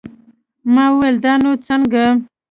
ما 0.73 0.85
وويل 0.93 1.15
دا 1.25 1.33
نو 1.43 1.51
څنگه. 1.65 2.05